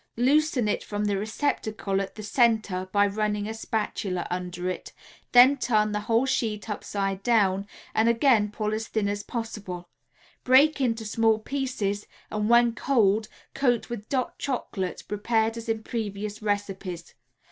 Loosen 0.17 0.67
it 0.67 0.83
from 0.83 1.05
the 1.05 1.15
receptacle 1.15 2.01
at 2.01 2.15
the 2.15 2.23
center 2.23 2.87
by 2.91 3.05
running 3.05 3.47
a 3.47 3.53
spatula 3.53 4.25
under 4.31 4.67
it, 4.67 4.93
then 5.31 5.55
turn 5.55 5.91
the 5.91 5.99
whole 5.99 6.25
sheet 6.25 6.67
upside 6.71 7.21
down, 7.21 7.67
and 7.93 8.09
again 8.09 8.49
pull 8.51 8.73
as 8.73 8.87
thin 8.87 9.07
as 9.07 9.21
possible. 9.21 9.89
Break 10.43 10.81
into 10.81 11.05
small 11.05 11.37
pieces 11.37 12.07
and 12.31 12.49
when 12.49 12.73
cold 12.73 13.27
coat 13.53 13.91
with 13.91 14.09
"Dot" 14.09 14.39
Chocolate 14.39 15.03
prepared 15.07 15.55
as 15.55 15.69
in 15.69 15.83
previous 15.83 16.41
recipes. 16.41 17.13